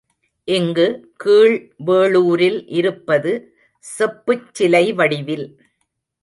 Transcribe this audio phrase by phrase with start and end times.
[0.47, 0.85] இங்கு
[1.15, 1.57] கீழ்
[1.85, 3.33] வேளூரில் இருப்பது
[3.85, 5.47] செப்புச் சிலைவடிவில்.